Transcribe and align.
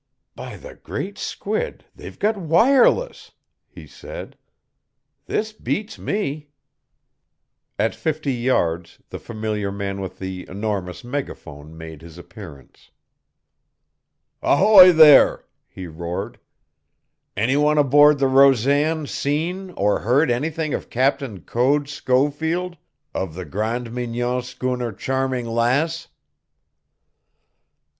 "By 0.35 0.57
the 0.57 0.73
great 0.73 1.19
squid, 1.19 1.85
they've 1.95 2.17
got 2.17 2.35
wireless!" 2.35 3.33
he 3.69 3.85
said. 3.85 4.35
"This 5.27 5.53
beats 5.53 5.99
me!" 5.99 6.49
At 7.77 7.93
fifty 7.93 8.33
yards 8.33 8.97
the 9.11 9.19
familiar 9.19 9.71
man 9.71 10.01
with 10.01 10.17
the 10.17 10.47
enormous 10.49 11.03
megaphone 11.03 11.77
made 11.77 12.01
his 12.01 12.17
appearance. 12.17 12.89
"Ahoy 14.41 14.91
there!" 14.91 15.45
he 15.67 15.85
roared. 15.85 16.39
"Any 17.37 17.55
one 17.55 17.77
aboard 17.77 18.17
the 18.17 18.27
Rosan 18.27 19.05
seen 19.05 19.69
or 19.77 19.99
heard 19.99 20.31
anything 20.31 20.73
of 20.73 20.89
Captain 20.89 21.41
Code 21.41 21.87
Schofield, 21.87 22.75
of 23.13 23.35
the 23.35 23.45
Grande 23.45 23.93
Mignon 23.93 24.41
schooner 24.41 24.91
_Charming 24.91 25.45
Lass? 25.45 26.07